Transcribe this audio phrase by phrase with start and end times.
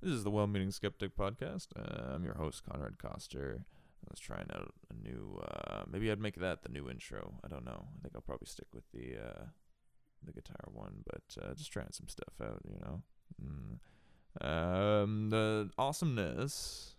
[0.00, 1.68] This is the Well Meaning Skeptic podcast.
[1.76, 3.64] Uh, I'm your host, Conrad Coster.
[4.04, 5.40] I was trying out a new.
[5.40, 7.34] Uh, maybe I'd make that the new intro.
[7.44, 7.86] I don't know.
[7.86, 9.44] I think I'll probably stick with the uh,
[10.24, 12.62] the guitar one, but uh, just trying some stuff out.
[12.68, 13.02] You know.
[13.40, 13.78] Mm.
[14.44, 16.96] Um, the awesomeness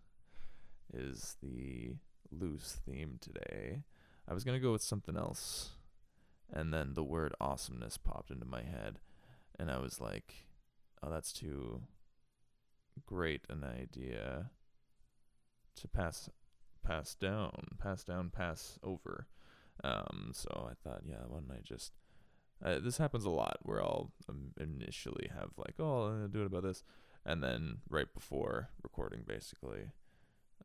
[0.94, 1.96] is the
[2.40, 3.84] loose theme today.
[4.28, 5.72] I was gonna go with something else,
[6.52, 9.00] and then the word awesomeness popped into my head,
[9.60, 10.48] and I was like,
[11.02, 11.84] "Oh, that's too
[13.06, 14.52] great an idea
[15.76, 16.30] to pass
[16.84, 19.28] pass down, pass down, pass over."
[19.84, 21.94] Um, so I thought, yeah, why don't I just
[22.64, 26.48] uh, this happens a lot where I'll um, initially have like, oh, gonna do it
[26.48, 26.84] about this,
[27.26, 29.92] and then right before recording, basically,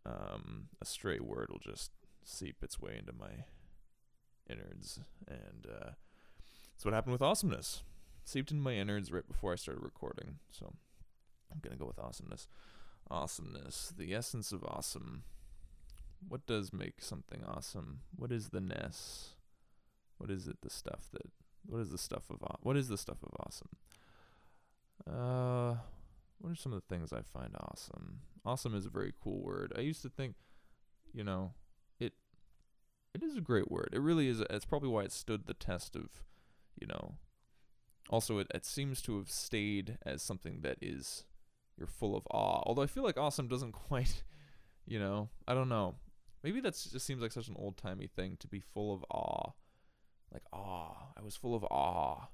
[0.07, 1.91] um, a stray word will just
[2.25, 3.45] seep its way into my
[4.49, 5.91] innards, and uh,
[6.73, 7.83] that's what happened with awesomeness.
[8.25, 10.75] Seeped into my innards right before I started recording, so
[11.51, 12.47] I'm gonna go with awesomeness.
[13.11, 15.25] Awesomeness, the essence of awesome.
[16.27, 18.01] What does make something awesome?
[18.15, 19.31] What is the ness?
[20.19, 20.59] What is it?
[20.63, 21.31] The stuff that
[21.67, 23.69] what is the stuff of what is the stuff of awesome?
[25.07, 25.77] Uh,
[26.39, 28.21] what are some of the things I find awesome?
[28.49, 29.75] Awesome is a very cool word.
[29.77, 30.35] I used to think,
[31.13, 31.53] you know,
[32.01, 32.15] it
[33.15, 33.91] it is a great word.
[33.93, 34.41] It really is.
[34.49, 36.09] It's probably why it stood the test of,
[36.81, 37.17] you know.
[38.09, 41.25] Also, it, it seems to have stayed as something that is
[41.77, 42.63] you're full of awe.
[42.65, 44.23] Although I feel like awesome doesn't quite,
[44.87, 45.97] you know, I don't know.
[46.43, 49.53] Maybe that just seems like such an old timey thing to be full of awe
[50.33, 51.13] like awe.
[51.17, 52.29] I was full of awe.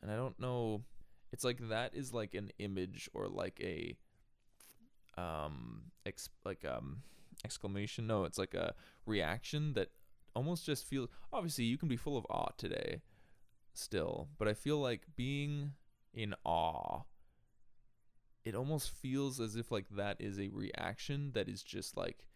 [0.00, 0.84] And I don't know
[1.32, 3.96] it's like that is like an image or like a
[5.18, 7.02] um ex- like um
[7.44, 8.74] exclamation no it's like a
[9.06, 9.88] reaction that
[10.34, 13.00] almost just feels obviously you can be full of awe today
[13.74, 15.72] still but i feel like being
[16.14, 17.00] in awe
[18.44, 22.26] it almost feels as if like that is a reaction that is just like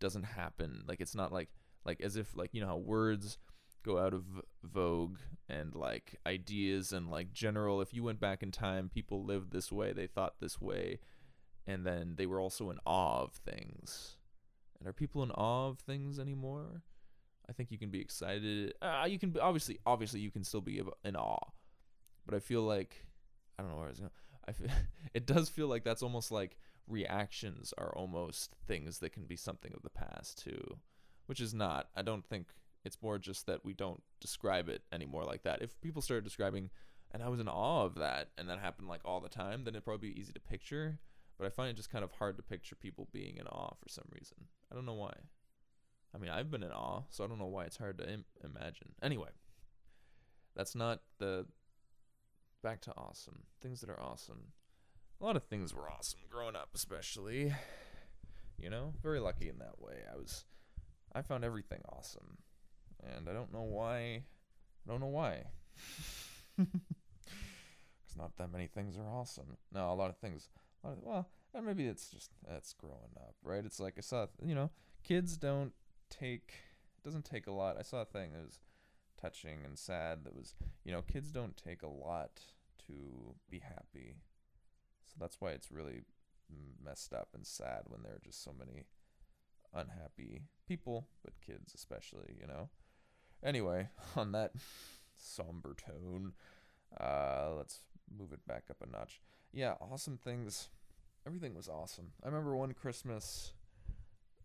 [0.00, 0.82] doesn't happen.
[0.86, 1.50] Like it's not like
[1.84, 3.38] like as if like you know how words
[3.84, 4.24] go out of
[4.64, 9.52] vogue and like ideas and like general if you went back in time people lived
[9.52, 10.98] this way they thought this way
[11.68, 14.16] and then they were also in awe of things
[14.78, 16.82] and are people in awe of things anymore
[17.48, 20.80] i think you can be excited uh, you can obviously obviously you can still be
[21.04, 21.50] in awe
[22.26, 23.04] but i feel like
[23.58, 24.10] i don't know where i was going
[24.46, 24.68] i feel
[25.14, 26.58] it does feel like that's almost like
[26.88, 30.78] reactions are almost things that can be something of the past too
[31.26, 32.46] which is not i don't think
[32.84, 35.62] it's more just that we don't describe it anymore like that.
[35.62, 36.70] If people started describing,
[37.12, 39.74] and I was in awe of that, and that happened like all the time, then
[39.74, 40.98] it'd probably be easy to picture.
[41.38, 43.88] But I find it just kind of hard to picture people being in awe for
[43.88, 44.36] some reason.
[44.70, 45.14] I don't know why.
[46.14, 48.24] I mean, I've been in awe, so I don't know why it's hard to Im-
[48.42, 48.92] imagine.
[49.02, 49.30] Anyway,
[50.56, 51.46] that's not the.
[52.60, 53.44] Back to awesome.
[53.62, 54.52] Things that are awesome.
[55.20, 57.54] A lot of things were awesome growing up, especially.
[58.58, 59.98] You know, very lucky in that way.
[60.12, 60.44] I was.
[61.14, 62.38] I found everything awesome
[63.02, 63.98] and I don't know why.
[63.98, 64.22] I
[64.90, 65.44] don't know why.
[68.00, 69.58] Because not that many things are awesome.
[69.70, 70.48] No, a lot of things.
[70.82, 73.64] Well, and maybe it's just that's growing up, right?
[73.64, 74.70] It's like I saw, you know,
[75.02, 75.72] kids don't
[76.10, 76.52] take.
[76.96, 77.76] It doesn't take a lot.
[77.78, 78.60] I saw a thing that was
[79.20, 80.24] touching and sad.
[80.24, 82.40] That was, you know, kids don't take a lot
[82.86, 84.16] to be happy.
[85.06, 86.02] So that's why it's really
[86.82, 88.84] messed up and sad when there are just so many
[89.74, 92.68] unhappy people, but kids especially, you know.
[93.42, 94.52] Anyway, on that
[95.16, 96.32] somber tone,
[97.00, 97.80] uh, let's
[98.16, 99.20] move it back up a notch.
[99.52, 100.68] Yeah, awesome things.
[101.26, 102.12] Everything was awesome.
[102.22, 103.52] I remember one Christmas.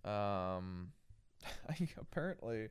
[0.03, 0.89] Um,
[1.69, 2.69] I apparently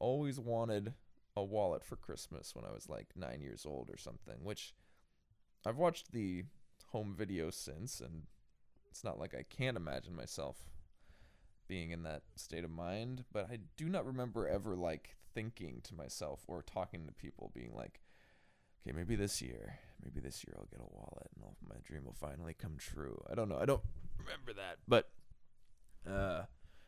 [0.00, 0.94] always wanted
[1.36, 4.36] a wallet for Christmas when I was like nine years old or something.
[4.42, 4.74] Which
[5.66, 6.44] I've watched the
[6.88, 8.24] home video since, and
[8.90, 10.56] it's not like I can't imagine myself
[11.68, 13.24] being in that state of mind.
[13.32, 17.72] But I do not remember ever like thinking to myself or talking to people, being
[17.74, 18.00] like,
[18.82, 22.04] okay, maybe this year, maybe this year I'll get a wallet and I'll, my dream
[22.04, 23.20] will finally come true.
[23.30, 23.58] I don't know.
[23.58, 23.82] I don't
[24.18, 25.10] remember that, but
[26.06, 26.42] uh,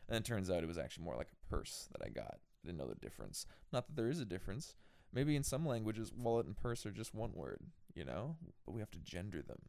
[0.09, 2.39] and it turns out it was actually more like a purse that I got.
[2.63, 3.45] I didn't know the difference.
[3.71, 4.75] Not that there is a difference.
[5.13, 7.59] Maybe in some languages, wallet and purse are just one word,
[7.93, 9.59] you know, but we have to gender them,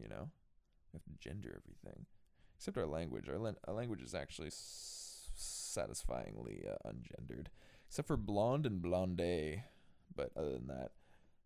[0.00, 0.30] you know,
[0.92, 2.06] we have to gender everything.
[2.56, 3.28] Except our language.
[3.28, 7.46] Our, our language is actually s- satisfyingly uh, ungendered
[7.88, 9.62] except for blonde and blonde.
[10.14, 10.90] But other than that,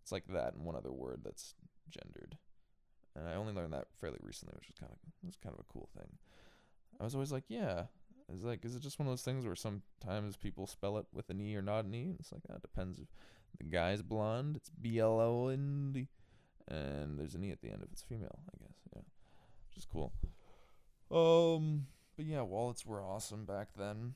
[0.02, 1.54] it's like that and one other word that's
[1.88, 2.37] gendered.
[3.16, 5.72] And I only learned that fairly recently, which was kind of was kind of a
[5.72, 6.19] cool thing.
[7.00, 7.84] I was always like, yeah,
[8.32, 11.28] Is like, is it just one of those things where sometimes people spell it with
[11.31, 12.14] an e or not an e?
[12.19, 12.99] It's like that depends.
[12.99, 13.08] If
[13.58, 16.08] the guy's blonde, it's B L O N D,
[16.69, 18.38] and there's an e at the end if it's female.
[18.49, 19.02] I guess, yeah,
[19.69, 20.12] which is cool.
[21.10, 24.14] Um, but yeah, wallets were awesome back then.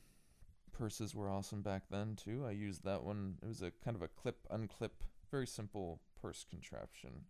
[0.73, 2.45] Purses were awesome back then too.
[2.47, 3.37] I used that one.
[3.43, 7.23] It was a kind of a clip unclip, very simple purse contraption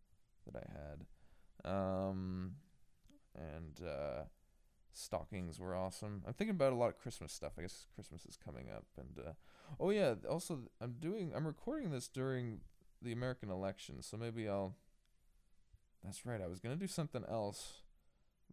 [0.46, 1.70] that I had.
[1.70, 2.52] Um,
[3.34, 4.24] and uh,
[4.92, 6.22] stockings were awesome.
[6.26, 7.52] I'm thinking about a lot of Christmas stuff.
[7.58, 9.32] I guess Christmas is coming up, and uh,
[9.78, 12.60] oh yeah, also I'm doing I'm recording this during
[13.02, 14.74] the American election, so maybe I'll.
[16.04, 16.40] That's right.
[16.40, 17.80] I was gonna do something else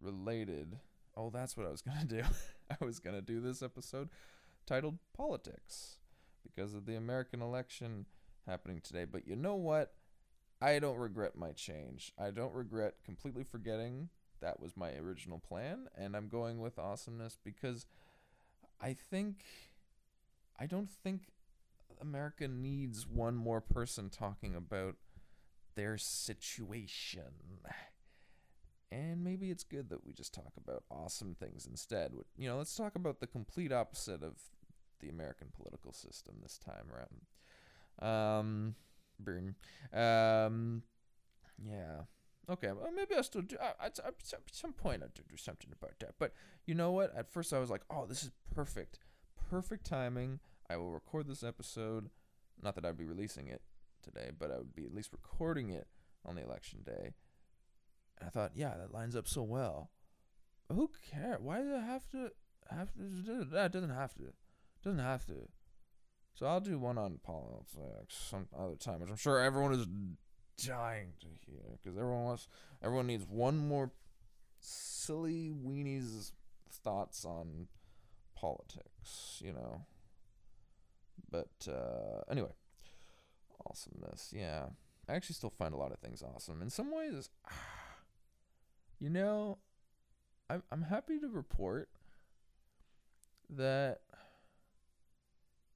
[0.02, 0.80] related.
[1.16, 2.24] Oh, that's what I was gonna do.
[2.70, 4.10] I was gonna do this episode
[4.66, 5.98] titled "Politics"
[6.44, 8.06] because of the American election
[8.48, 9.06] happening today.
[9.06, 9.94] But you know what?
[10.62, 12.14] I don't regret my change.
[12.18, 14.10] I don't regret completely forgetting
[14.42, 17.86] that was my original plan, and I'm going with awesomeness because
[18.82, 19.44] I think
[20.60, 21.30] I don't think
[22.02, 24.96] America needs one more person talking about
[25.76, 27.24] their situation.
[28.92, 32.12] And maybe it's good that we just talk about awesome things instead.
[32.38, 34.36] You know, let's talk about the complete opposite of
[35.00, 37.22] the American political system this time around.
[38.00, 38.76] Um,
[39.20, 39.56] burn.
[39.94, 40.84] Um,
[41.64, 42.02] yeah.
[42.50, 43.56] Okay, well, maybe I'll still do.
[43.62, 44.00] I, at
[44.52, 46.16] some point, I'll do something about that.
[46.20, 46.34] But
[46.66, 47.16] you know what?
[47.16, 49.00] At first, I was like, "Oh, this is perfect,
[49.50, 50.40] perfect timing.
[50.70, 52.10] I will record this episode.
[52.62, 53.62] Not that I'd be releasing it
[54.02, 55.88] today, but I would be at least recording it
[56.26, 57.14] on the election day."
[58.20, 59.92] And I thought, "Yeah, that lines up so well.
[60.70, 61.40] Who cares?
[61.40, 62.32] Why does it have to
[62.70, 63.72] have to do that?
[63.72, 64.34] Doesn't have to.
[64.84, 65.48] Doesn't have to."
[66.34, 69.86] So I'll do one on politics some other time, which I'm sure everyone is
[70.66, 72.48] dying to hear because everyone wants,
[72.82, 73.92] everyone needs one more
[74.60, 76.32] silly weenies
[76.72, 77.68] thoughts on
[78.36, 79.86] politics, you know.
[81.30, 82.54] But uh, anyway,
[83.66, 84.66] awesomeness, yeah.
[85.08, 86.62] I actually still find a lot of things awesome.
[86.62, 87.30] In some ways,
[89.00, 89.60] you know,
[90.50, 91.90] I'm I'm happy to report
[93.50, 94.00] that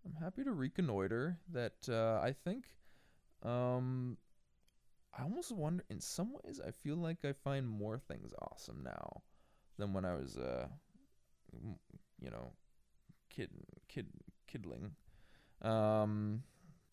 [0.07, 2.65] I'm happy to reconnoiter that uh, I think
[3.44, 4.18] um,
[5.18, 5.83] I almost wonder.
[5.89, 9.24] In some ways, I feel like I find more things awesome now
[9.77, 10.68] than when I was, uh,
[12.21, 12.54] you know,
[13.30, 13.50] kid,
[13.89, 14.07] kid,
[14.48, 14.92] kidling.
[15.62, 16.44] Um,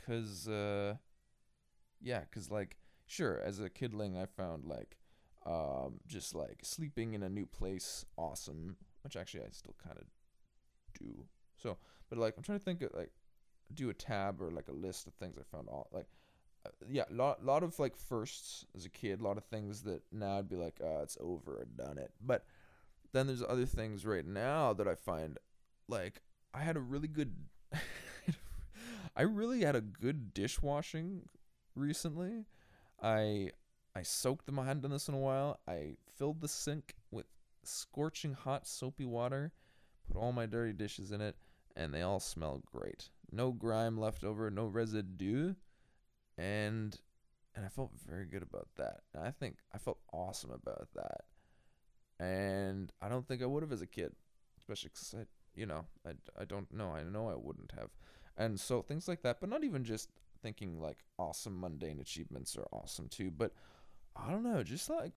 [0.05, 0.94] cause, uh,
[2.00, 4.96] yeah, cause like, sure, as a kidling, I found like,
[5.46, 10.06] um, just like sleeping in a new place awesome, which actually I still kind of
[10.99, 11.26] do.
[11.56, 11.76] So,
[12.09, 13.11] but like, I'm trying to think of like,
[13.73, 16.06] do a tab or like a list of things I found all like
[16.67, 20.03] uh, yeah, lot lot of like firsts as a kid, a lot of things that
[20.12, 22.12] now I'd be like, oh, it's over, I've done it.
[22.21, 22.45] But
[23.12, 25.39] then there's other things right now that I find
[25.89, 26.23] like
[26.53, 27.35] I had a really good
[29.17, 31.29] I really had a good dishwashing
[31.75, 32.47] recently.
[33.03, 33.51] I
[33.95, 34.59] I soaked them.
[34.59, 35.61] I hadn't done this in a while.
[35.69, 37.27] I filled the sink with
[37.62, 39.53] scorching hot soapy water,
[40.11, 41.37] put all my dirty dishes in it,
[41.76, 43.11] and they all smell great.
[43.31, 45.55] No grime left over, no residue
[46.37, 46.99] and
[47.56, 49.00] and I felt very good about that.
[49.15, 51.21] And I think I felt awesome about that.
[52.19, 54.12] And I don't think I would have as a kid,
[54.59, 55.25] especially because I,
[55.55, 56.91] you know, I, I don't know.
[56.91, 57.91] I know I wouldn't have.
[58.37, 60.10] And so things like that, but not even just
[60.43, 63.53] thinking like awesome mundane achievements are awesome too, but
[64.17, 65.13] I don't know, just like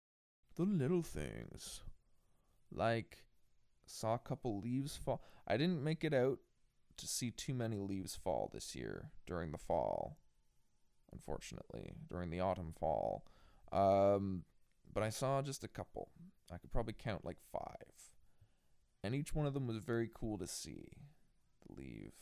[0.55, 1.81] the little things.
[2.72, 3.17] Like
[3.88, 5.24] saw a couple leaves fall.
[5.48, 6.39] I didn't make it out
[6.98, 10.18] to see too many leaves fall this year during the fall
[11.12, 13.25] unfortunately, during the autumn fall.
[13.72, 14.44] Um,
[14.94, 16.10] but I saw just a couple.
[16.51, 18.12] I could probably count like five.
[19.04, 20.89] And each one of them was very cool to see.
[21.68, 22.13] The leaf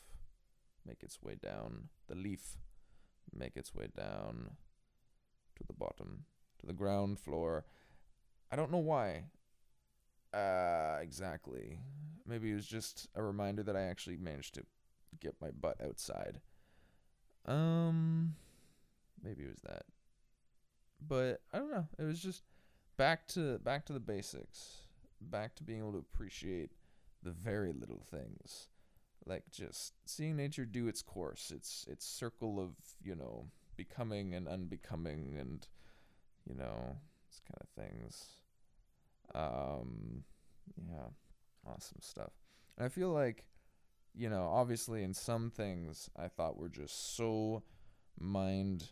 [0.85, 1.89] make its way down.
[2.07, 2.57] The leaf
[3.33, 4.51] make its way down
[5.55, 6.25] to the bottom,
[6.59, 7.65] to the ground floor.
[8.51, 9.25] I don't know why.
[10.35, 11.79] Uh, exactly.
[12.25, 14.63] Maybe it was just a reminder that I actually managed to
[15.19, 16.41] get my butt outside.
[17.45, 18.35] Um,
[19.23, 19.85] Maybe it was that.
[21.07, 21.87] But I don't know.
[21.99, 22.43] It was just
[22.97, 24.79] back to back to the basics.
[25.21, 26.71] Back to being able to appreciate
[27.23, 28.67] the very little things.
[29.25, 34.47] Like just seeing nature do its course, its its circle of, you know, becoming and
[34.47, 35.67] unbecoming and
[36.47, 36.97] you know,
[37.29, 38.27] this kind of things.
[39.35, 40.23] Um
[40.89, 41.09] yeah,
[41.67, 42.31] awesome stuff.
[42.77, 43.43] And I feel like
[44.17, 47.63] you know, obviously in some things I thought were just so
[48.17, 48.89] mind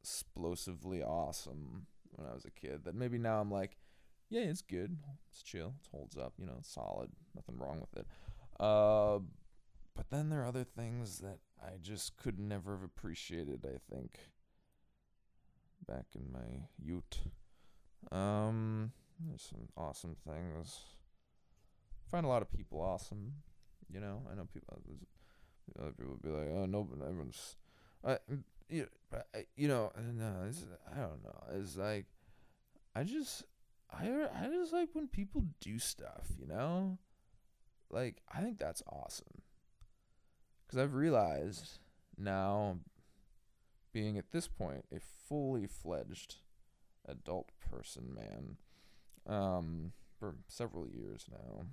[0.00, 3.76] explosively awesome when I was a kid that maybe now I'm like,
[4.28, 4.96] yeah, it's good,
[5.28, 8.06] it's chill, it holds up, you know, it's solid, nothing wrong with it.
[8.60, 9.18] Uh,
[9.96, 13.66] but then there are other things that I just could never have appreciated.
[13.66, 14.18] I think
[15.86, 17.18] back in my youth.
[18.12, 18.92] Um,
[19.28, 20.80] there's some awesome things.
[22.10, 23.34] find a lot of people awesome.
[23.92, 24.78] You know, I know people.
[25.78, 27.56] Uh, other people would be like, "Oh no, but everyone's."
[28.04, 28.18] I,
[28.68, 28.86] you,
[29.56, 31.42] you know, no, this, I don't know.
[31.52, 32.06] It's like,
[32.94, 33.44] I just,
[33.90, 36.28] I, I just like when people do stuff.
[36.38, 36.98] You know,
[37.90, 39.42] like I think that's awesome.
[40.68, 41.80] Cause I've realized
[42.16, 42.78] now,
[43.92, 46.36] being at this point a fully fledged
[47.08, 48.56] adult person, man,
[49.30, 51.66] um, for several years now.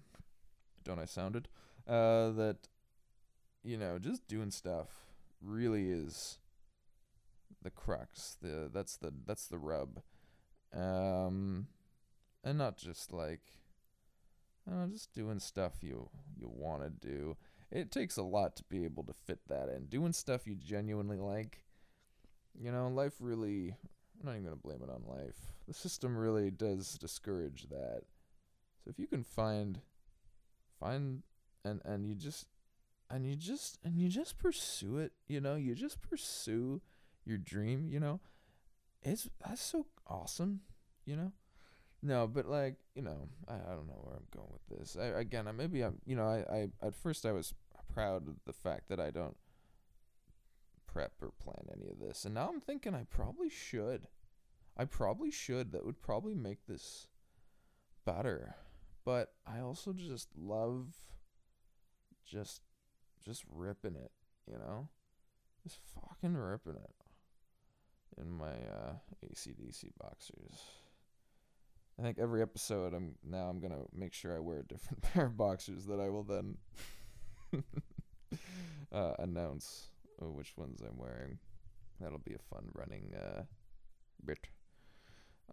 [0.83, 1.49] Don't I sounded?
[1.87, 2.67] Uh, that
[3.63, 4.87] you know, just doing stuff
[5.41, 6.37] really is
[7.63, 8.37] the crux.
[8.41, 10.01] The that's the that's the rub.
[10.73, 11.67] Um,
[12.43, 13.41] and not just like,
[14.91, 17.35] just doing stuff you you want to do.
[17.69, 19.87] It takes a lot to be able to fit that in.
[19.87, 21.65] Doing stuff you genuinely like.
[22.57, 23.75] You know, life really.
[24.19, 25.53] I'm not even gonna blame it on life.
[25.67, 28.01] The system really does discourage that.
[28.83, 29.81] So if you can find,
[30.79, 31.23] find,
[31.63, 32.47] and and you just
[33.09, 36.81] and you just and you just pursue it you know you just pursue
[37.25, 38.19] your dream you know
[39.01, 40.61] it's that's so awesome
[41.05, 41.31] you know
[42.01, 45.19] no but like you know i, I don't know where i'm going with this I,
[45.19, 47.53] again I, maybe i'm you know I, I at first i was
[47.93, 49.37] proud of the fact that i don't
[50.97, 52.25] prep or plan any of this.
[52.25, 54.07] And now i'm thinking i probably should.
[54.75, 55.71] I probably should.
[55.71, 57.07] That would probably make this
[58.03, 58.55] better.
[59.05, 60.95] But i also just love
[62.25, 62.61] just
[63.23, 64.11] just ripping it,
[64.49, 64.89] you know?
[65.63, 70.63] Just fucking ripping it in my uh, ACDC boxers.
[71.99, 75.27] I think every episode I'm now I'm gonna make sure I wear a different pair
[75.27, 76.57] of boxers that I will then
[78.91, 81.39] uh, announce which ones I'm wearing.
[81.99, 83.43] That'll be a fun running uh,
[84.25, 84.47] bit.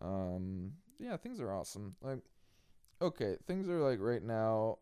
[0.00, 1.96] Um, yeah, things are awesome.
[2.02, 2.20] Like,
[3.00, 4.78] okay, things are like right now.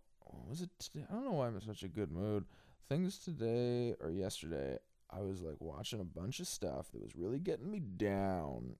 [0.48, 0.70] Was it?
[0.78, 1.04] Today?
[1.10, 2.46] I don't know why I'm in such a good mood
[2.92, 4.76] things today or yesterday,
[5.10, 8.76] I was like watching a bunch of stuff that was really getting me down.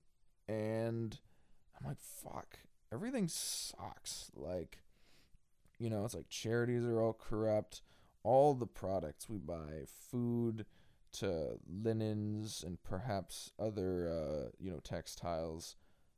[0.47, 1.17] And
[1.75, 2.59] I'm like, fuck,
[2.91, 4.31] everything sucks.
[4.35, 4.83] Like,
[5.79, 7.81] you know, it's like charities are all corrupt.
[8.23, 10.65] All the products we buy, food
[11.13, 15.75] to linens and perhaps other, uh, you know, textiles,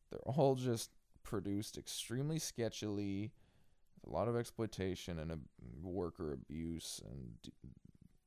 [0.10, 0.92] they're all just
[1.24, 3.32] produced extremely sketchily
[4.06, 5.40] a lot of exploitation and a
[5.82, 7.52] worker abuse and d-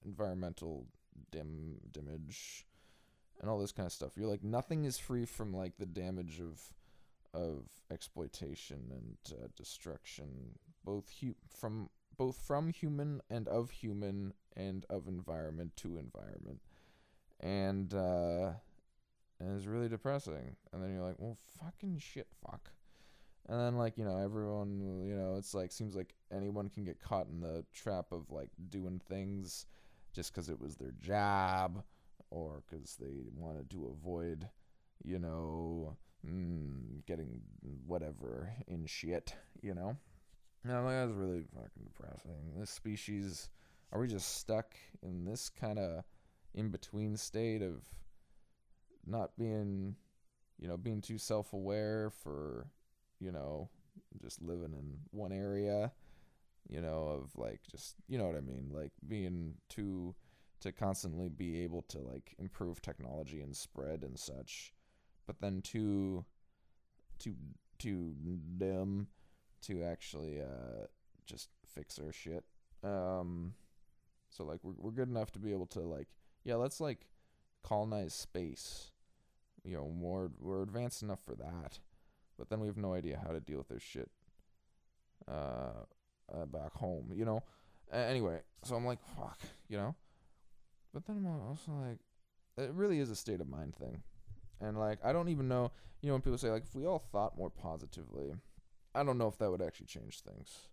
[0.05, 0.87] environmental
[1.31, 2.67] dim damage
[3.41, 4.13] and all this kind of stuff.
[4.17, 6.61] You're like nothing is free from like the damage of
[7.35, 14.85] of exploitation and uh, destruction, both hu- from both from human and of human and
[14.91, 16.61] of environment to environment,
[17.41, 18.51] and uh,
[19.41, 20.57] and it's really depressing.
[20.73, 22.71] And then you're like, well, fucking shit, fuck.
[23.49, 27.01] And then like, you know, everyone, you know, it's like seems like anyone can get
[27.01, 29.67] caught in the trap of like doing things
[30.13, 31.83] just cuz it was their job
[32.31, 34.51] or cuz they wanted to avoid,
[35.03, 35.97] you know,
[36.27, 37.41] mm, getting
[37.87, 39.97] whatever in shit, you know.
[40.65, 42.59] No, like, that's really fucking depressing.
[42.59, 43.49] This species,
[43.93, 46.05] are we just stuck in this kind of
[46.55, 47.83] in between state of
[49.07, 49.97] not being,
[50.59, 52.67] you know, being too self aware for
[53.21, 53.69] you know,
[54.23, 55.93] just living in one area,
[56.69, 58.71] you know, of like just, you know what I mean?
[58.73, 60.15] Like being too,
[60.61, 64.73] to constantly be able to like improve technology and spread and such,
[65.27, 66.25] but then too,
[67.19, 67.35] too,
[67.79, 68.15] too
[68.57, 69.09] dim
[69.63, 70.87] to actually, uh,
[71.27, 72.45] just fix our shit.
[72.83, 73.55] Um,
[74.31, 76.09] so like we're, we're good enough to be able to like,
[76.45, 77.07] yeah, let's like
[77.63, 78.91] colonize space.
[79.65, 81.81] You know, more, we're advanced enough for that
[82.39, 84.09] but then we have no idea how to deal with their shit
[85.27, 85.85] uh,
[86.33, 87.43] uh, back home, you know.
[87.93, 89.95] Uh, anyway, so I'm like, fuck, you know.
[90.95, 91.99] But then I'm also like,
[92.57, 94.03] it really is a state of mind thing,
[94.61, 97.03] and like I don't even know, you know, when people say like if we all
[97.13, 98.35] thought more positively,
[98.95, 100.69] I don't know if that would actually change things.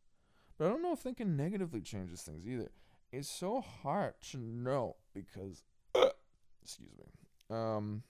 [0.57, 2.71] But I don't know if thinking negatively changes things either.
[3.12, 5.63] It's so hard to know because,
[6.63, 8.03] excuse me, um,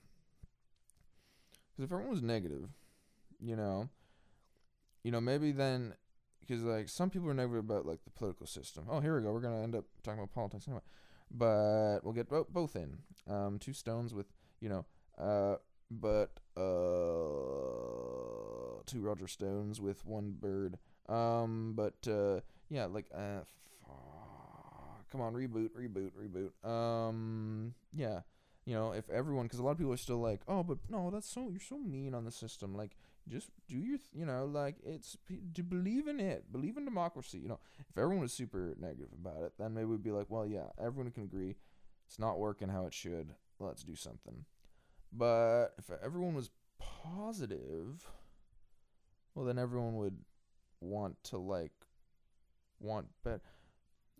[1.74, 2.68] because if everyone was negative
[3.40, 3.88] you know,
[5.02, 5.94] you know, maybe then
[6.40, 8.84] because like some people are negative about like the political system.
[8.90, 9.32] Oh, here we go.
[9.32, 10.82] We're gonna end up talking about politics anyway,
[11.30, 12.98] but we'll get bo- both in.
[13.28, 14.26] Um, two stones with
[14.60, 14.84] you know,
[15.18, 15.56] uh,
[15.90, 16.62] but uh,
[18.86, 20.78] two Roger Stones with one bird.
[21.08, 23.40] Um, but uh, yeah, like uh.
[25.16, 26.68] Come on, reboot, reboot, reboot.
[26.68, 28.20] Um, yeah,
[28.64, 31.10] you know, if everyone, because a lot of people are still like, oh, but no,
[31.10, 32.74] that's so you're so mean on the system.
[32.74, 32.96] Like,
[33.28, 35.16] just do your, th- you know, like it's
[35.54, 37.38] to believe in it, believe in democracy.
[37.38, 40.46] You know, if everyone was super negative about it, then maybe we'd be like, well,
[40.46, 41.56] yeah, everyone can agree
[42.06, 43.34] it's not working how it should.
[43.58, 44.44] Let's do something.
[45.12, 48.06] But if everyone was positive,
[49.34, 50.18] well, then everyone would
[50.80, 51.72] want to like
[52.80, 53.40] want better.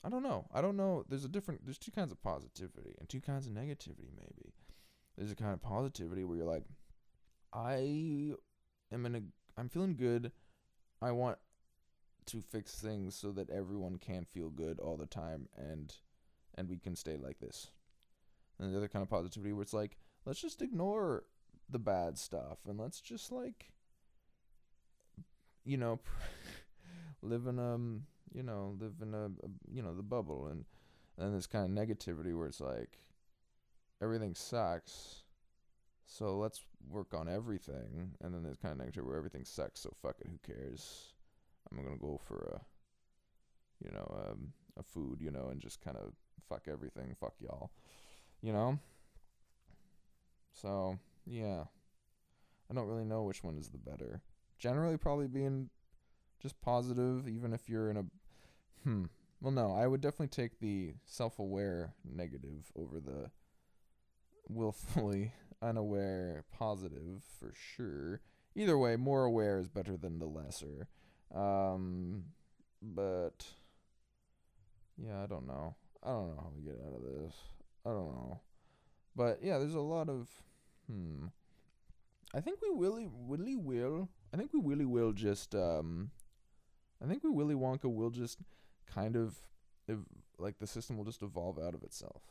[0.05, 0.47] I don't know.
[0.55, 1.05] I don't know.
[1.09, 1.65] There's a different.
[1.65, 4.11] There's two kinds of positivity and two kinds of negativity.
[4.17, 4.55] Maybe
[5.17, 6.65] there's a kind of positivity where you're like,
[7.53, 8.35] I
[8.93, 9.21] am in a.
[9.59, 10.33] I'm feeling good.
[11.03, 11.38] I want
[12.26, 15.95] to fix things so that everyone can feel good all the time and
[16.57, 17.71] and we can stay like this.
[18.59, 21.25] And the other kind of positivity where it's like, let's just ignore
[21.69, 23.73] the bad stuff and let's just like
[25.65, 25.99] you know
[27.23, 28.03] live in um
[28.37, 30.49] you know live in a, a you know the bubble.
[30.49, 30.64] And
[31.19, 32.99] and this kind of negativity where it's like
[34.02, 35.23] everything sucks
[36.07, 38.14] so let's work on everything.
[38.21, 41.12] And then there's kind of negativity where everything sucks so fuck it who cares?
[41.71, 45.97] I'm gonna go for a you know um, a food you know and just kind
[45.97, 46.12] of
[46.49, 47.71] fuck everything fuck y'all
[48.43, 48.78] you know?
[50.52, 51.64] So yeah.
[52.71, 54.21] I don't really know which one is the better.
[54.59, 55.71] Generally probably being
[56.40, 58.05] just positive even if you're in a
[58.87, 59.05] hmm.
[59.40, 63.31] Well no i would definitely take the self-aware negative over the
[64.49, 68.21] willfully unaware positive for sure.
[68.55, 70.88] Either way more aware is better than the lesser.
[71.35, 72.26] Um
[72.81, 73.45] but
[74.97, 75.75] yeah i don't know.
[76.02, 77.35] I don't know how we get out of this.
[77.85, 78.40] I don't know.
[79.16, 80.28] But yeah there's a lot of
[80.88, 81.26] hmm.
[82.33, 86.11] I think we really really will i think we really will just um
[87.02, 88.38] I think we Willy Wonka will just
[88.93, 89.37] kind of
[89.88, 90.07] ev-
[90.38, 92.23] like the system will just evolve out of itself.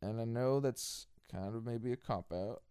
[0.00, 2.62] And I know that's kind of maybe a cop out,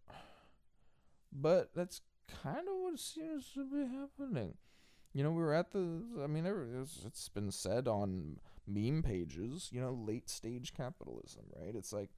[1.32, 2.00] but that's
[2.42, 4.54] kind of what seems to be happening.
[5.12, 6.02] You know, we were at the.
[6.22, 6.46] I mean,
[7.06, 9.70] it's been said on meme pages.
[9.72, 11.74] You know, late stage capitalism, right?
[11.74, 12.10] It's like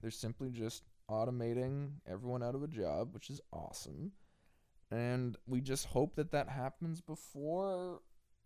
[0.00, 4.12] they're simply just automating everyone out of a job, which is awesome
[4.94, 8.00] and we just hope that that happens before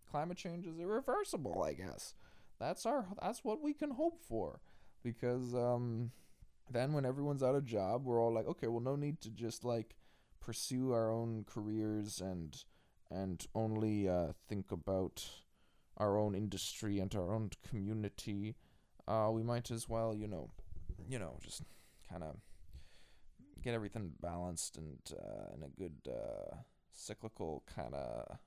[0.09, 2.13] climate change is irreversible i guess.
[2.59, 4.59] That's our that's what we can hope for.
[5.03, 6.11] Because um
[6.69, 9.63] then when everyone's out of job we're all like okay well no need to just
[9.63, 9.95] like
[10.41, 12.63] pursue our own careers and
[13.09, 15.25] and only uh, think about
[15.97, 18.55] our own industry and our own community.
[19.07, 20.51] Uh, we might as well you know
[21.07, 21.63] you know just
[22.09, 22.35] kind of
[23.63, 26.55] get everything balanced and uh, in a good uh,
[26.91, 28.37] cyclical kind of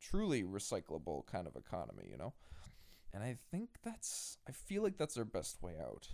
[0.00, 2.34] truly recyclable kind of economy, you know?
[3.12, 6.08] And I think that's I feel like that's our best way out.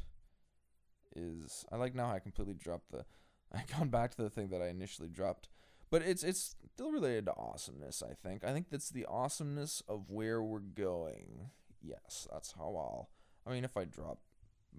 [1.16, 3.05] Is I like now I completely dropped the
[3.53, 5.49] I've gone back to the thing that I initially dropped.
[5.90, 8.44] But it's it's still related to awesomeness, I think.
[8.44, 11.51] I think that's the awesomeness of where we're going.
[11.83, 13.11] Yes, that's how I'll
[13.47, 14.18] I mean if I drop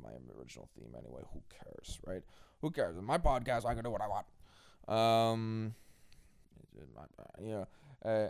[0.01, 2.21] my original theme anyway, who cares, right?
[2.61, 2.95] Who cares?
[3.01, 4.25] my podcast, I can do what I want.
[4.87, 5.75] Um,
[7.41, 7.65] yeah,
[8.03, 8.29] uh,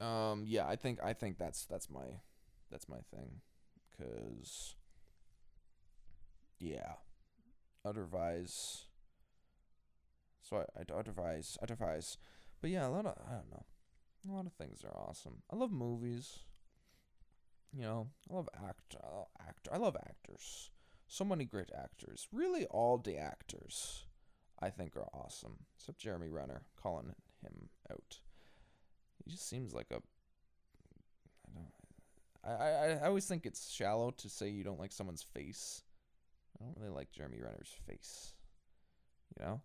[0.00, 0.66] um, yeah.
[0.66, 2.20] I think I think that's that's my
[2.70, 3.40] that's my thing,
[3.98, 4.74] cause
[6.58, 6.94] yeah,
[7.84, 8.86] otherwise.
[10.42, 12.18] So I, I otherwise otherwise,
[12.60, 13.64] but yeah, a lot of I don't know,
[14.28, 15.42] a lot of things are awesome.
[15.50, 16.40] I love movies.
[17.72, 19.70] You know, I love act, I love actor.
[19.72, 20.70] I love actors
[21.10, 22.28] so many great actors.
[22.32, 24.04] Really, all the actors,
[24.60, 25.64] I think, are awesome.
[25.76, 28.20] Except Jeremy Renner, calling him out.
[29.24, 29.96] He just seems like a.
[31.46, 31.72] I don't.
[32.44, 35.82] I, I, I always think it's shallow to say you don't like someone's face.
[36.60, 38.34] I don't really like Jeremy Renner's face.
[39.38, 39.60] You know?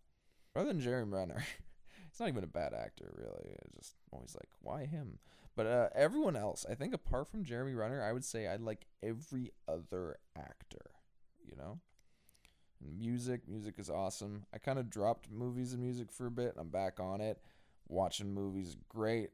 [0.56, 1.44] Rather than Jeremy Renner,
[2.12, 3.56] he's not even a bad actor, really.
[3.66, 5.20] It's just always like, why him?
[5.56, 8.86] But uh, everyone else, I think apart from Jeremy Renner, I would say I like
[9.04, 10.92] every other actor
[11.50, 11.80] you know?
[12.82, 14.46] And music, music is awesome.
[14.54, 16.56] I kind of dropped movies and music for a bit.
[16.58, 17.40] I'm back on it.
[17.88, 19.30] Watching movies, great.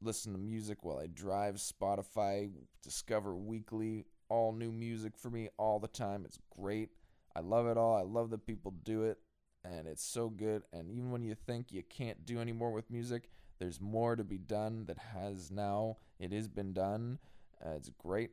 [0.00, 1.56] Listen to music while I drive.
[1.56, 2.50] Spotify,
[2.82, 6.24] Discover Weekly, all new music for me all the time.
[6.24, 6.90] It's great.
[7.34, 7.96] I love it all.
[7.96, 9.18] I love that people do it,
[9.64, 10.62] and it's so good.
[10.72, 14.24] And even when you think you can't do any more with music, there's more to
[14.24, 15.96] be done that has now.
[16.18, 17.18] It has been done.
[17.64, 18.30] Uh, it's great.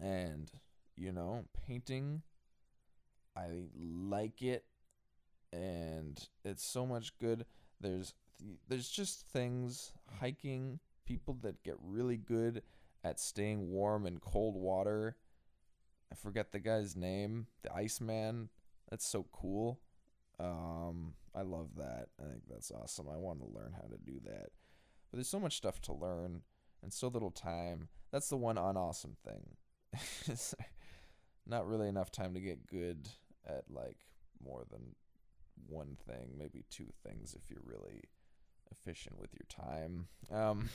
[0.00, 0.50] And,
[0.96, 2.22] you know, painting
[3.36, 4.64] I like it,
[5.52, 7.44] and it's so much good.
[7.80, 8.14] There's
[8.68, 12.62] there's just things hiking people that get really good
[13.04, 15.16] at staying warm in cold water.
[16.10, 18.48] I forget the guy's name, the Iceman.
[18.90, 19.80] That's so cool.
[20.38, 22.08] Um, I love that.
[22.20, 23.06] I think that's awesome.
[23.08, 24.50] I want to learn how to do that.
[25.10, 26.42] But there's so much stuff to learn
[26.82, 27.88] and so little time.
[28.12, 30.36] That's the one unawesome thing.
[31.46, 33.08] not really enough time to get good
[33.46, 33.98] at like
[34.44, 34.94] more than
[35.68, 38.02] one thing, maybe two things if you're really
[38.70, 40.06] efficient with your time.
[40.32, 40.68] Um,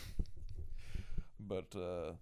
[1.39, 2.13] but uh,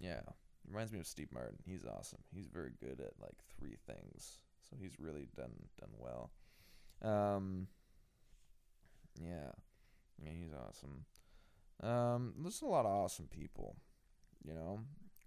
[0.00, 0.20] yeah,
[0.68, 1.58] reminds me of Steve Martin.
[1.64, 2.20] He's awesome.
[2.34, 6.30] He's very good at like three things, so he's really done done well.
[7.02, 7.68] Um,
[9.20, 9.52] yeah,
[10.22, 11.04] yeah, he's awesome.
[11.82, 13.76] Um, there's a lot of awesome people.
[14.44, 14.80] You know,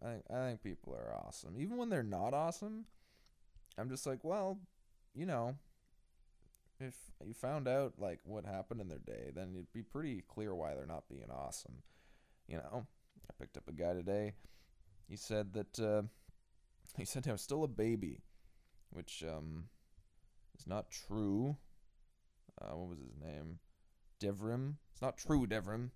[0.04, 2.86] I think I think people are awesome, even when they're not awesome.
[3.78, 4.60] I'm just like, well,
[5.13, 5.56] you know,
[6.84, 10.54] if you found out like what happened in their day, then it'd be pretty clear
[10.56, 11.84] why they're not being awesome.
[12.48, 12.86] You know,
[13.30, 14.34] I picked up a guy today.
[15.08, 16.04] He said that uh,
[16.98, 18.22] he said I'm still a baby,
[18.89, 19.65] which um,
[20.58, 21.58] is not true.
[22.62, 23.60] Uh, what was his name?
[24.22, 24.76] Devrim.
[24.91, 25.89] It's not true, Devrim.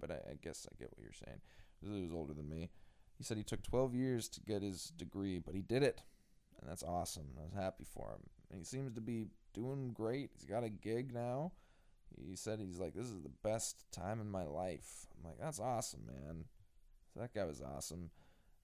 [0.00, 1.40] But I, I guess I get what you're saying.
[1.80, 2.70] He was older than me.
[3.16, 6.02] He said he took 12 years to get his degree, but he did it.
[6.60, 7.28] And that's awesome.
[7.38, 8.22] I was happy for him.
[8.50, 10.30] And he seems to be doing great.
[10.34, 11.52] He's got a gig now.
[12.16, 15.06] He said he's like, this is the best time in my life.
[15.16, 16.44] I'm like, that's awesome, man.
[17.12, 18.10] So that guy was awesome.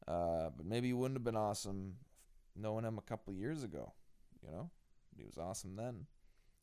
[0.07, 1.94] Uh, but maybe he wouldn't have been awesome
[2.57, 3.92] knowing him a couple years ago,
[4.44, 4.70] you know?
[5.16, 6.07] He was awesome then.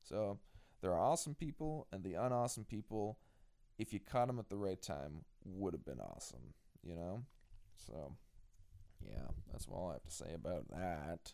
[0.04, 0.40] So
[0.82, 3.20] there are awesome people, and the unawesome people,
[3.78, 7.24] if you caught them at the right time, would have been awesome, you know?
[7.86, 8.14] So,
[9.06, 11.34] yeah, that's all I have to say about that.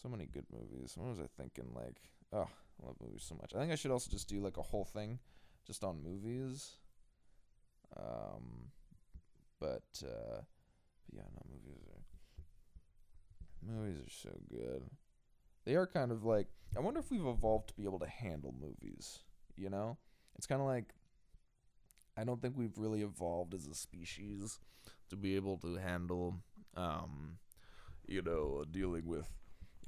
[0.00, 0.94] So many good movies.
[0.96, 1.72] What was I thinking?
[1.74, 2.00] Like,
[2.32, 2.48] oh,
[2.82, 3.52] I love movies so much.
[3.54, 5.18] I think I should also just do like a whole thing
[5.66, 6.76] just on movies.
[7.96, 8.70] Um,
[9.58, 10.40] but uh,
[11.12, 12.04] yeah, no, movies are
[13.74, 14.84] movies are so good.
[15.64, 18.54] They are kind of like I wonder if we've evolved to be able to handle
[18.60, 19.20] movies.
[19.56, 19.98] You know,
[20.36, 20.94] it's kind of like
[22.16, 24.60] I don't think we've really evolved as a species
[25.10, 26.36] to be able to handle,
[26.76, 27.38] um,
[28.06, 29.28] you know, dealing with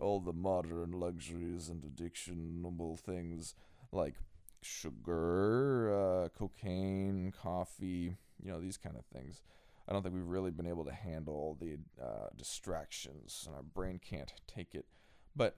[0.01, 3.55] all the modern luxuries and addictionable things
[3.93, 4.15] like
[4.63, 9.43] sugar, uh, cocaine, coffee, you know, these kind of things.
[9.89, 13.99] I don't think we've really been able to handle the uh, distractions, and our brain
[13.99, 14.87] can't take it.
[15.35, 15.57] But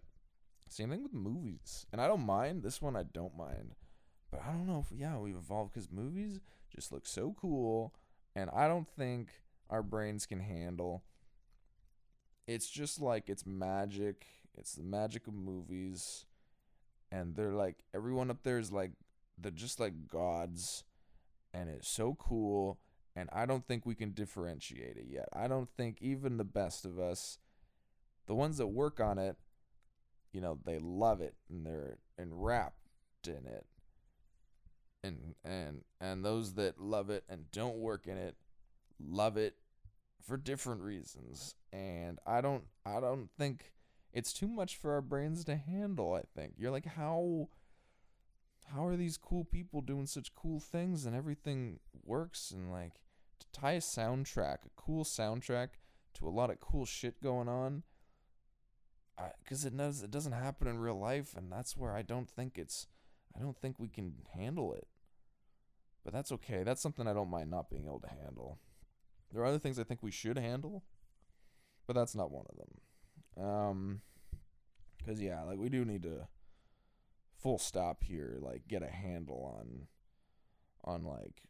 [0.69, 2.97] same thing with movies, and I don't mind this one.
[2.97, 3.75] I don't mind,
[4.31, 6.41] but I don't know if yeah we've evolved because movies
[6.75, 7.95] just look so cool,
[8.35, 9.29] and I don't think
[9.69, 11.05] our brains can handle.
[12.47, 14.27] It's just like it's magic.
[14.57, 16.27] It's the magic of movies.
[17.11, 18.93] And they're like everyone up there is like
[19.39, 20.85] they're just like gods
[21.53, 22.79] and it's so cool
[23.15, 25.29] and I don't think we can differentiate it yet.
[25.35, 27.39] I don't think even the best of us
[28.27, 29.37] the ones that work on it,
[30.33, 32.79] you know, they love it and they're enwrapped
[33.27, 33.67] in it.
[35.05, 38.37] And and and those that love it and don't work in it
[39.05, 39.57] love it
[40.23, 43.73] for different reasons and i don't i don't think
[44.13, 46.55] it's too much for our brains to handle i think.
[46.57, 47.49] You're like how
[48.67, 52.51] how are these cool people doing such cool things and everything works?
[52.51, 53.01] And like
[53.41, 55.69] to tie a soundtrack a cool soundtrack
[56.15, 57.83] to a lot of cool shit going on
[59.43, 62.59] because it does it doesn't happen in real life and that's where i don't think
[62.59, 62.87] it's
[63.37, 64.87] i don't think we can handle it.
[66.05, 66.65] But that's okay.
[66.65, 68.59] That's something i don't mind not being able to handle
[69.33, 70.85] there are other things I think we should handle,
[71.87, 73.45] but that's not one of them.
[73.45, 74.01] Um,
[75.07, 76.29] cause yeah, like we do need to
[77.42, 79.87] full stop here, like get a handle on,
[80.85, 81.42] on like,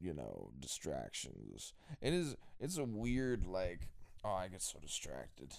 [0.00, 1.72] you know, distractions.
[2.00, 3.88] It is, it's a weird like,
[4.24, 5.52] oh, I get so distracted.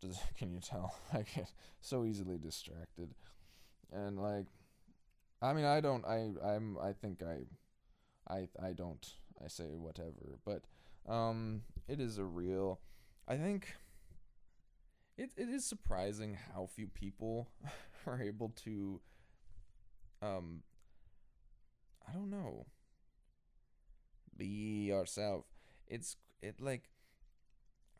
[0.00, 0.96] Does can you tell?
[1.12, 3.14] I get so easily distracted,
[3.92, 4.46] and like,
[5.40, 9.06] I mean, I don't, I, I'm, I think I, I, I don't
[9.44, 10.62] I say whatever, but
[11.10, 12.80] um, it is a real.
[13.26, 13.74] I think
[15.16, 17.48] it it is surprising how few people
[18.06, 19.00] are able to.
[20.20, 20.62] Um,
[22.08, 22.66] I don't know.
[24.36, 25.44] Be yourself.
[25.86, 26.90] It's it like.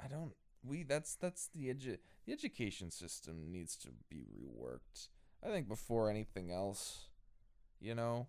[0.03, 0.33] I don't.
[0.65, 5.09] We that's that's the edu- the education system needs to be reworked.
[5.45, 7.09] I think before anything else,
[7.81, 8.29] you know,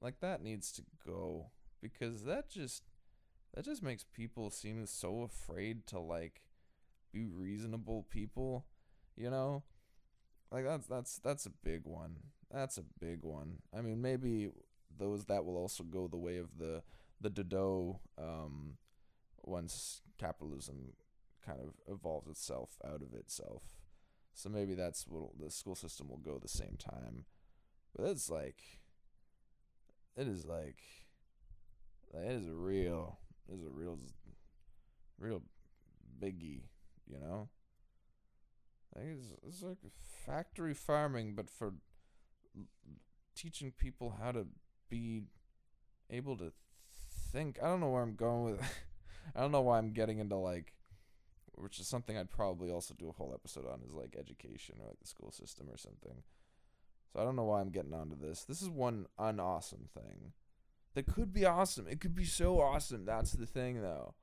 [0.00, 1.46] like that needs to go
[1.82, 2.82] because that just
[3.54, 6.42] that just makes people seem so afraid to like
[7.12, 8.66] be reasonable people,
[9.16, 9.64] you know?
[10.52, 12.16] Like that's that's that's a big one.
[12.50, 13.58] That's a big one.
[13.76, 14.50] I mean, maybe
[14.96, 16.82] those that will also go the way of the
[17.20, 18.76] the dodo um,
[19.42, 20.94] once capitalism
[21.44, 23.62] kind of evolves itself out of itself.
[24.34, 27.24] So maybe that's what the school system will go the same time.
[27.96, 28.62] But it's like,
[30.16, 30.78] it is like,
[32.14, 33.18] it is a real,
[33.52, 33.98] is a real,
[35.18, 35.42] real
[36.20, 36.62] biggie,
[37.06, 37.48] you know?
[38.94, 39.78] Like it's, it's like
[40.26, 41.74] factory farming, but for
[43.36, 44.46] teaching people how to
[44.88, 45.22] be
[46.10, 46.52] able to
[47.32, 47.58] think.
[47.62, 48.60] I don't know where I'm going with.
[49.36, 50.74] I don't know why I'm getting into like,
[51.54, 54.88] which is something I'd probably also do a whole episode on is like education or
[54.88, 56.22] like the school system or something.
[57.12, 58.44] So I don't know why I'm getting onto this.
[58.44, 60.32] This is one unawesome thing
[60.94, 61.86] that could be awesome.
[61.88, 63.04] It could be so awesome.
[63.04, 64.14] That's the thing though.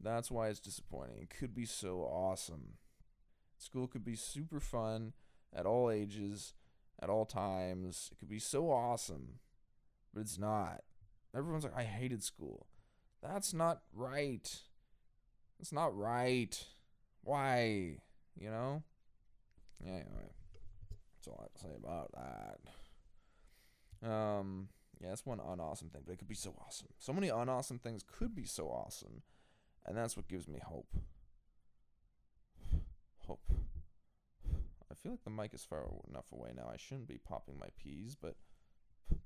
[0.00, 1.18] That's why it's disappointing.
[1.20, 2.74] It could be so awesome.
[3.58, 5.12] School could be super fun
[5.54, 6.54] at all ages,
[7.02, 8.10] at all times.
[8.12, 9.40] It could be so awesome,
[10.14, 10.82] but it's not.
[11.34, 12.66] Everyone's like, I hated school.
[13.22, 14.48] That's not right.
[15.58, 16.64] That's not right.
[17.22, 17.98] Why?
[18.38, 18.82] You know?
[19.84, 20.32] Anyway.
[21.18, 22.12] That's all I have to say about
[24.02, 24.08] that.
[24.08, 24.68] Um,
[25.00, 26.88] yeah, that's one unawesome thing, but it could be so awesome.
[26.98, 29.22] So many unawesome things could be so awesome.
[29.86, 30.88] And that's what gives me hope.
[33.26, 33.52] Hope.
[34.90, 36.68] I feel like the mic is far enough away now.
[36.72, 38.34] I shouldn't be popping my peas, but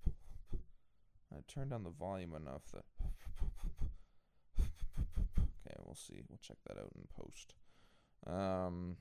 [1.32, 2.84] I turned down the volume enough that.
[5.64, 6.20] Okay, we'll see.
[6.28, 7.54] We'll check that out in post.
[8.26, 8.96] Um,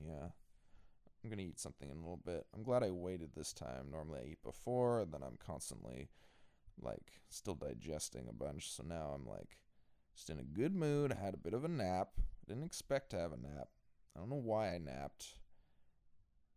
[0.00, 0.28] yeah.
[1.24, 2.44] I'm gonna eat something in a little bit.
[2.54, 3.90] I'm glad I waited this time.
[3.90, 6.10] Normally I eat before, and then I'm constantly
[6.80, 8.72] like still digesting a bunch.
[8.72, 9.58] So now I'm like
[10.14, 11.12] just in a good mood.
[11.12, 12.08] I had a bit of a nap.
[12.46, 13.68] Didn't expect to have a nap.
[14.14, 15.34] I don't know why I napped,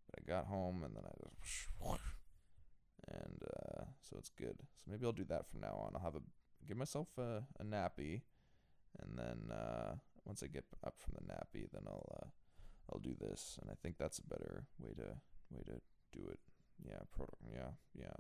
[0.06, 1.70] but I got home and then I just
[3.08, 4.58] and uh, so it's good.
[4.76, 5.92] So maybe I'll do that from now on.
[5.96, 6.22] I'll have a
[6.68, 8.22] give myself a, a nappy,
[9.00, 12.28] and then uh, once I get up from the nappy, then I'll uh,
[12.92, 15.16] I'll do this, and I think that's a better way to
[15.52, 15.82] way to
[16.18, 16.40] do it.
[16.86, 18.14] Yeah, pro- yeah, yeah.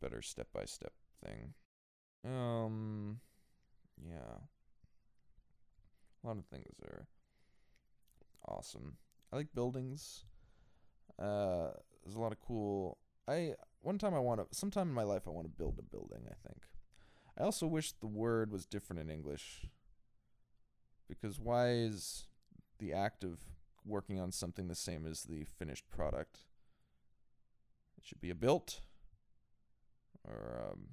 [0.00, 0.92] Better step by step
[1.24, 1.54] thing.
[2.24, 3.20] Um,
[4.04, 4.40] yeah.
[6.22, 7.06] A lot of things are
[8.48, 8.96] awesome.
[9.32, 10.24] I like buildings.
[11.18, 11.68] Uh,
[12.04, 12.98] there's a lot of cool.
[13.28, 14.56] I one time I want to.
[14.56, 16.22] Sometime in my life I want to build a building.
[16.26, 16.62] I think.
[17.38, 19.66] I also wish the word was different in English.
[21.08, 22.26] Because why is
[22.78, 23.38] the act of
[23.84, 26.40] working on something the same as the finished product?
[27.98, 28.80] It should be a built
[30.24, 30.88] or um,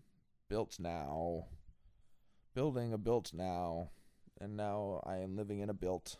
[0.49, 1.45] built now.
[2.53, 3.89] Building a built now.
[4.39, 6.17] And now I am living in a built.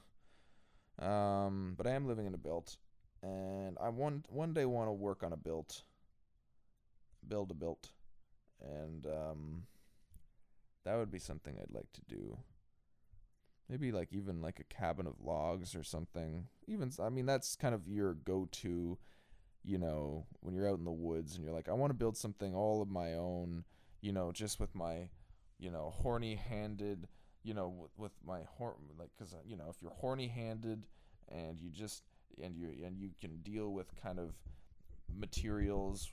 [0.99, 2.77] Um, but I am living in a built.
[3.21, 5.83] And I one one day want to work on a built.
[7.27, 7.89] Build a built.
[8.61, 9.63] And um,
[10.85, 12.37] that would be something I'd like to do.
[13.69, 16.47] Maybe like even like a cabin of logs or something.
[16.67, 18.97] Even I mean that's kind of your go-to,
[19.63, 22.17] you know, when you're out in the woods and you're like I want to build
[22.17, 23.63] something all of my own,
[24.01, 25.09] you know, just with my,
[25.59, 27.07] you know, horny-handed,
[27.43, 30.85] you know, with, with my horn like cuz you know, if you're horny-handed
[31.29, 32.03] and you just
[32.41, 34.33] and you and you can deal with kind of
[35.15, 36.11] materials,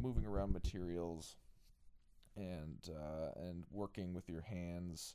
[0.00, 1.36] moving around materials
[2.36, 5.14] and uh, and working with your hands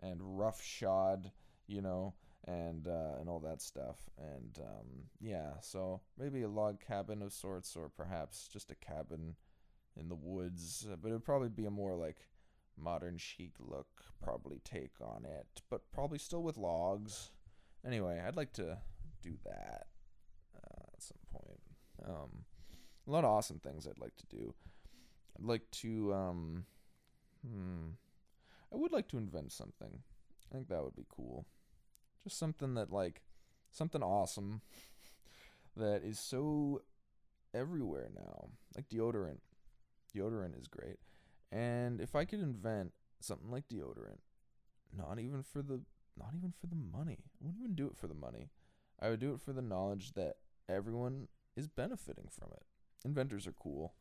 [0.00, 1.30] and roughshod,
[1.66, 2.14] you know,
[2.46, 3.96] and uh, and all that stuff.
[4.18, 4.86] And um,
[5.20, 9.36] yeah, so maybe a log cabin of sorts, or perhaps just a cabin
[9.98, 10.86] in the woods.
[10.90, 12.26] Uh, but it would probably be a more like
[12.76, 13.86] modern chic look,
[14.22, 17.30] probably take on it, but probably still with logs.
[17.86, 18.78] Anyway, I'd like to
[19.22, 19.86] do that
[20.56, 21.60] uh, at some point.
[22.06, 22.44] Um,
[23.06, 24.54] a lot of awesome things I'd like to do.
[25.38, 26.64] I'd like to um,
[27.46, 27.90] hmm,
[28.74, 30.00] I would like to invent something.
[30.50, 31.46] I think that would be cool.
[32.24, 33.22] Just something that like
[33.70, 34.62] something awesome
[35.76, 36.82] that is so
[37.54, 38.48] everywhere now.
[38.74, 39.38] Like deodorant.
[40.14, 40.96] Deodorant is great.
[41.52, 44.18] And if I could invent something like deodorant,
[44.96, 45.80] not even for the
[46.16, 47.18] not even for the money.
[47.40, 48.50] I wouldn't even do it for the money.
[49.00, 50.36] I would do it for the knowledge that
[50.68, 52.62] everyone is benefiting from it.
[53.04, 53.94] Inventors are cool.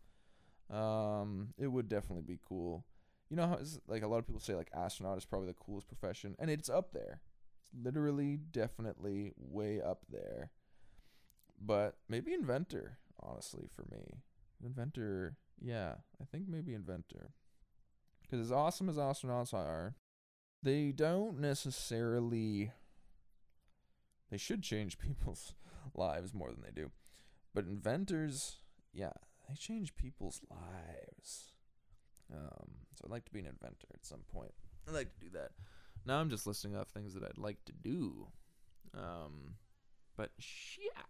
[0.70, 2.86] Um, it would definitely be cool.
[3.30, 5.54] You know how it's like a lot of people say like astronaut is probably the
[5.54, 7.22] coolest profession, and it's up there.
[7.64, 10.52] It's literally, definitely way up there.
[11.60, 14.22] But maybe inventor, honestly, for me,
[14.64, 15.38] inventor.
[15.60, 17.32] Yeah, I think maybe inventor.
[18.22, 19.96] Because as awesome as astronauts are,
[20.62, 22.72] they don't necessarily.
[24.30, 25.54] They should change people's
[25.94, 26.92] lives more than they do.
[27.54, 28.58] But inventors,
[28.94, 29.14] yeah,
[29.48, 31.53] they change people's lives.
[32.32, 34.54] Um, so I'd like to be an inventor at some point.
[34.88, 35.52] I'd like to do that.
[36.06, 38.28] Now I'm just listing off things that I'd like to do.
[38.96, 39.56] Um,
[40.18, 40.32] but
[40.80, 41.02] yeah,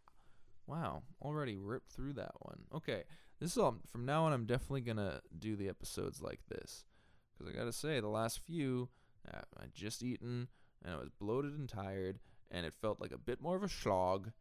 [0.68, 2.60] wow, already ripped through that one.
[2.74, 3.04] Okay,
[3.40, 4.34] this is all from now on.
[4.34, 6.86] I'm definitely gonna do the episodes like this
[7.34, 8.90] because I gotta say the last few
[9.32, 10.48] uh, I just eaten
[10.84, 12.20] and I was bloated and tired
[12.52, 14.32] and it felt like a bit more of a slog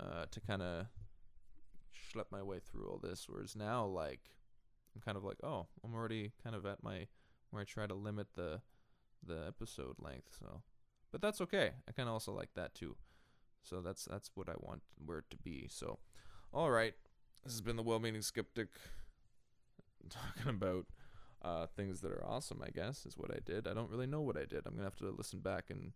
[0.00, 0.86] uh, to kind of
[1.94, 3.26] schlep my way through all this.
[3.28, 4.30] Whereas now, like,
[4.96, 7.06] I'm kind of like, oh, I'm already kind of at my
[7.50, 8.60] where I try to limit the
[9.26, 10.36] the episode length.
[10.38, 10.62] So,
[11.12, 11.72] but that's okay.
[11.86, 12.96] I kind of also like that too.
[13.62, 15.66] So that's that's what I want where it to be.
[15.68, 15.98] So,
[16.52, 16.94] all right,
[17.44, 18.68] this has been the well-meaning skeptic
[20.08, 20.86] talking about
[21.42, 22.62] uh, things that are awesome.
[22.64, 23.66] I guess is what I did.
[23.68, 24.62] I don't really know what I did.
[24.66, 25.92] I'm gonna have to listen back and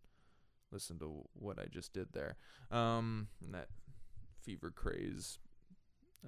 [0.71, 2.37] listen to what I just did there.
[2.71, 3.69] Um, and that
[4.43, 5.39] fever craze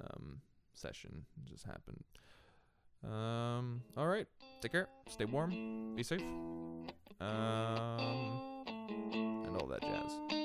[0.00, 0.40] um,
[0.74, 2.04] session just happened.
[3.04, 4.26] Um, all right.
[4.60, 4.88] Take care.
[5.08, 5.94] Stay warm.
[5.96, 6.22] Be safe.
[7.20, 8.64] Um,
[9.12, 10.41] and all that jazz.